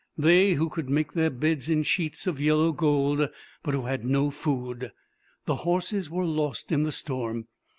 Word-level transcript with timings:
They 0.17 0.53
who 0.53 0.67
could 0.69 0.89
make 0.89 1.13
their 1.13 1.29
beds 1.29 1.69
in 1.69 1.83
sheets 1.83 2.25
of 2.25 2.41
yellow 2.41 2.71
gold, 2.71 3.29
but 3.61 3.75
who 3.75 3.83
had 3.83 4.03
no 4.03 4.31
food. 4.31 4.91
The 5.45 5.57
horses 5.57 6.09
were 6.09 6.25
lost 6.25 6.71
in 6.71 6.81
the 6.81 6.91
storm. 6.91 7.45